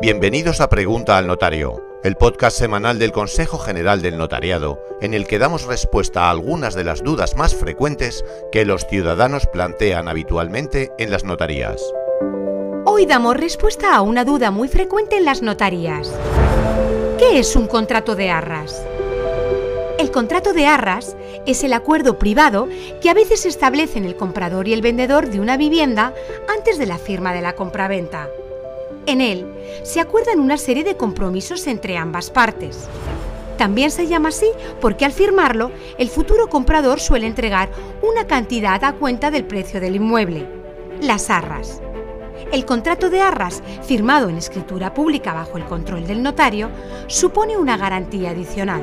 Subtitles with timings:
[0.00, 5.26] Bienvenidos a Pregunta al Notario, el podcast semanal del Consejo General del Notariado, en el
[5.26, 10.92] que damos respuesta a algunas de las dudas más frecuentes que los ciudadanos plantean habitualmente
[10.98, 11.82] en las notarías.
[12.84, 16.14] Hoy damos respuesta a una duda muy frecuente en las notarías.
[17.18, 18.80] ¿Qué es un contrato de arras?
[19.98, 22.68] El contrato de arras es el acuerdo privado
[23.00, 26.14] que a veces establecen el comprador y el vendedor de una vivienda
[26.48, 28.28] antes de la firma de la compraventa.
[29.06, 29.46] En él
[29.82, 32.88] se acuerdan una serie de compromisos entre ambas partes.
[33.56, 34.46] También se llama así
[34.80, 37.70] porque al firmarlo, el futuro comprador suele entregar
[38.02, 40.46] una cantidad a cuenta del precio del inmueble,
[41.02, 41.80] las arras.
[42.52, 46.70] El contrato de arras, firmado en escritura pública bajo el control del notario,
[47.08, 48.82] supone una garantía adicional.